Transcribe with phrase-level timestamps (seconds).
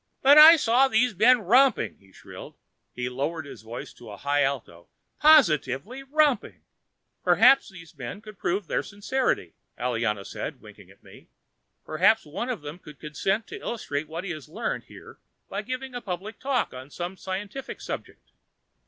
[0.23, 2.55] "But I saw these men romping," he shrilled.
[2.91, 4.87] He lowered his voice to a high alto.
[5.19, 6.63] "Positively romping!"
[7.23, 11.27] "Perhaps these men could prove their sincerity," Aliana said, winking at me.
[11.85, 15.19] "Perhaps one of them would consent to illustrate what he has learned here
[15.49, 18.31] by giving a public talk on some scientific subject."